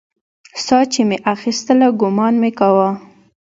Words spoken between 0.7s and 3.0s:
چې مې اخيستله ګومان مې کاوه.